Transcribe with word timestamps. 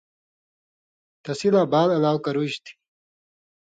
تسی 1.23 1.49
لا 1.53 1.61
بال 1.71 1.89
الاؤ 1.97 2.17
کرُژیۡ 2.25 2.61
تھی۔ 2.63 2.71